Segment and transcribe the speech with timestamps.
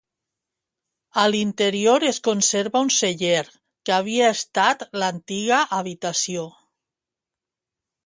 [1.23, 6.51] A l'interior es conserva un celler que havia estat l'antiga habitació.